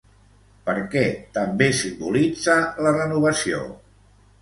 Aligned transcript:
Per 0.69 0.73
què 0.95 1.03
també 1.37 1.69
simbolitza 1.83 2.59
la 2.87 2.99
renovació? 2.99 3.65